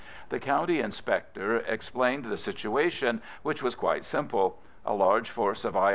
[0.29, 4.57] The County Inspector explained the situation, which was quite simple.
[4.83, 5.89] A large force of I.